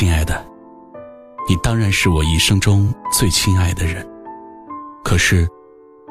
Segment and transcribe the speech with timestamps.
[0.00, 0.42] 亲爱的，
[1.46, 4.08] 你当然是我一生中最亲爱的人。
[5.04, 5.46] 可是，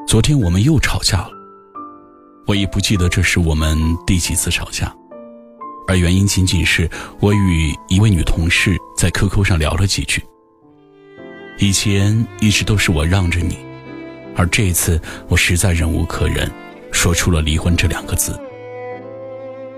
[0.06, 1.32] 昨天我们又吵架了。
[2.46, 3.76] 我已不记得这是我们
[4.06, 4.94] 第几次吵架，
[5.88, 10.24] 而原因仅仅是我与一位女同事在 QQ 上聊了几句。
[11.58, 13.58] 以前一直都是我让着你，
[14.36, 16.48] 而这一次我实在忍无可忍，
[16.92, 18.40] 说出了离婚这两个字。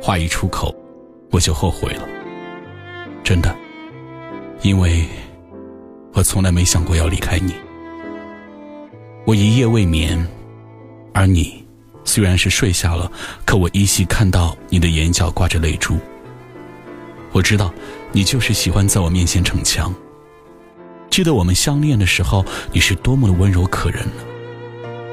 [0.03, 0.71] 话一出口，
[1.31, 2.07] 我就后悔了，
[3.25, 3.57] 真的。
[4.63, 5.05] 因为，
[6.13, 7.53] 我从来没想过要离开你。
[9.25, 10.25] 我一夜未眠，
[11.13, 11.65] 而你
[12.05, 13.11] 虽然是睡下了，
[13.45, 15.99] 可我依稀看到你的眼角挂着泪珠。
[17.33, 17.75] 我知道，
[18.13, 19.93] 你就是喜欢在我面前逞强。
[21.11, 24.23] 记得我们相恋的时候，你是多么的温柔可人呢？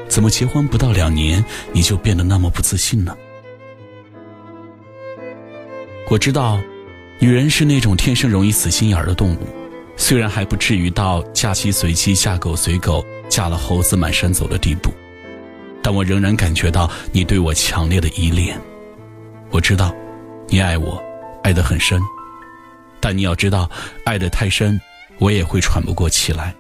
[0.08, 3.18] 怎么结婚不到两年，你就变得那么不自信呢？
[6.08, 6.60] 我知道。
[7.22, 9.40] 女人是那种天生容易死心眼儿的动物，
[9.98, 14.90] 虽然还不至于到嫁鸡随鸡、嫁狗随狗、嫁了猴子满山走的地步，
[15.84, 18.58] 但我仍然感觉到你对我强烈的依恋。
[19.52, 19.94] 我知道，
[20.48, 21.04] 你爱我，
[21.44, 22.02] 爱得很深，
[23.02, 23.70] 但你要知道，
[24.06, 24.80] 爱得太深，
[25.18, 26.56] 我也会喘不过气来。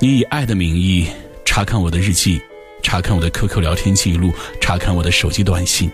[0.00, 1.06] 你以爱的名义
[1.44, 2.40] 查看我的日记，
[2.82, 4.32] 查看我的 QQ 聊天记录，
[4.62, 5.92] 查看我的手机短信。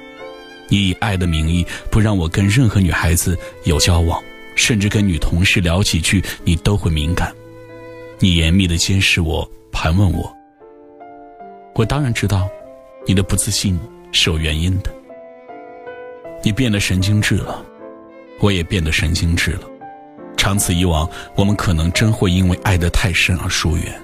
[0.71, 4.23] 你以爱的名义不让我跟任何女孩子有交往，
[4.55, 7.31] 甚至跟女同事聊几句，你都会敏感。
[8.19, 10.33] 你严密的监视我，盘问我。
[11.75, 12.49] 我当然知道，
[13.07, 13.79] 你的不自信
[14.13, 14.95] 是有原因的。
[16.43, 17.65] 你变得神经质了，
[18.39, 19.63] 我也变得神经质了。
[20.37, 24.01] 长此以往，我们可能真会因为爱得太深而疏远。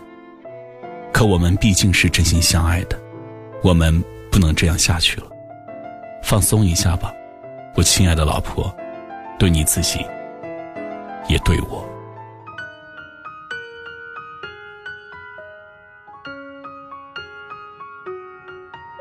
[1.12, 3.00] 可我们毕竟是真心相爱的，
[3.62, 5.26] 我们不能这样下去了。
[6.22, 7.12] 放松一下吧，
[7.74, 8.74] 我亲爱的老婆，
[9.38, 9.98] 对你自己，
[11.28, 11.84] 也对我。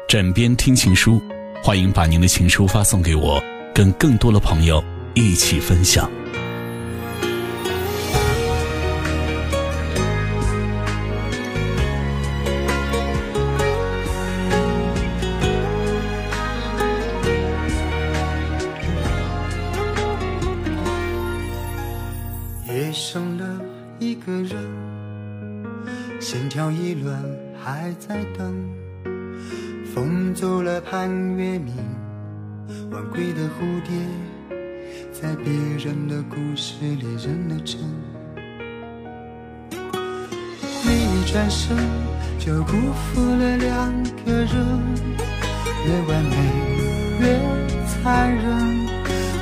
[0.07, 1.19] 枕边听情书，
[1.63, 3.41] 欢迎把您的情书发送给我，
[3.73, 4.81] 跟更多的朋友
[5.13, 6.09] 一起分享。
[26.35, 27.23] 心跳一乱，
[27.63, 28.53] 还在等。
[29.94, 31.73] 风走了盼月明，
[32.91, 33.96] 晚归的蝴蝶，
[35.13, 37.79] 在别人的故事里认了真。
[40.84, 41.78] 你一转身，
[42.38, 43.94] 就辜负了两
[44.25, 44.51] 个人。
[45.88, 46.35] 越完美
[47.22, 47.40] 越
[47.88, 48.85] 残忍，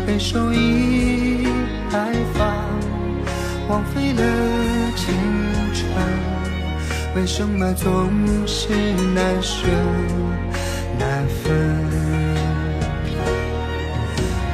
[0.06, 1.48] 被手一
[1.90, 2.54] 害怕，
[3.68, 4.22] 荒废了
[4.96, 5.43] 青春。
[7.16, 8.10] 为什么总
[8.48, 8.70] 是
[9.14, 9.68] 难舍
[10.98, 11.54] 难分？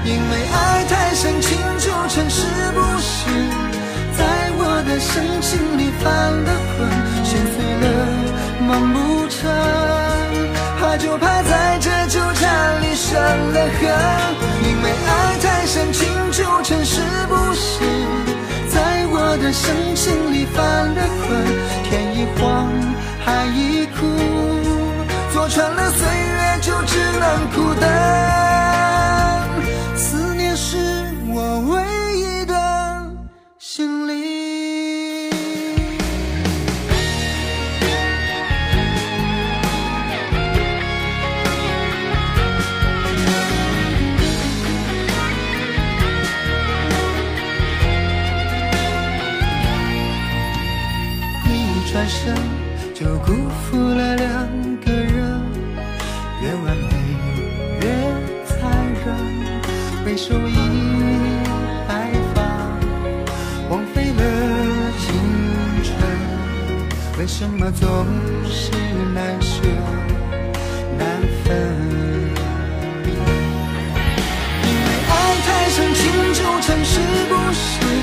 [0.04, 3.30] 因为爱太深，情就成是不是？
[4.18, 6.06] 在我的深情里犯
[6.44, 6.90] 了困，
[7.24, 7.86] 心碎了
[8.68, 8.98] 梦不
[9.30, 9.40] 成，
[10.80, 13.16] 怕就怕在这纠缠里生
[13.54, 13.82] 了恨。
[14.68, 15.10] 因为爱
[15.42, 16.06] 太深，情
[26.90, 27.88] 只能苦等。
[29.96, 30.78] 思念是
[31.28, 31.74] 我唯
[32.20, 32.54] 一的
[33.60, 34.18] 心灵。
[51.92, 52.36] 转身
[52.94, 54.28] 就辜负了两
[54.86, 54.90] 个，
[56.42, 56.94] 越完美，
[57.82, 57.84] 越
[58.46, 58.58] 残
[59.06, 59.06] 忍。
[60.06, 60.56] 被手益
[61.88, 62.42] 白发，
[63.70, 64.22] 枉费了
[64.98, 65.06] 青
[65.84, 65.88] 春。
[67.20, 68.06] 为什么总
[68.46, 68.72] 是
[69.14, 69.62] 难舍
[70.98, 71.48] 难分？
[74.64, 75.12] 因为爱
[75.46, 76.00] 太深，情
[76.34, 77.99] 纠缠，是不是？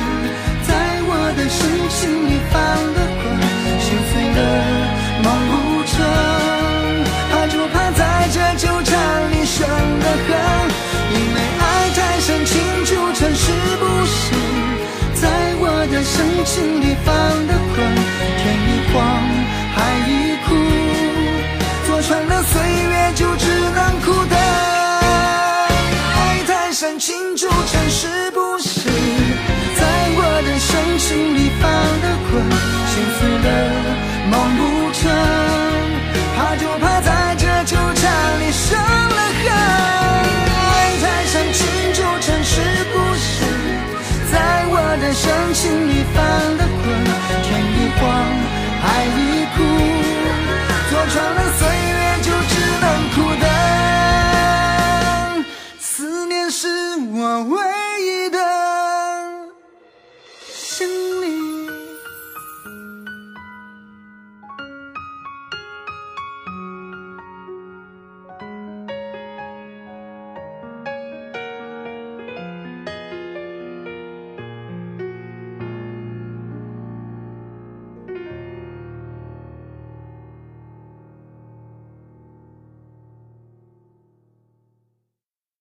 [13.35, 14.35] 是不是
[15.15, 17.15] 在我的深情里放
[17.49, 17.76] 的？
[45.19, 46.23] 深情里犯
[46.59, 47.26] 了困。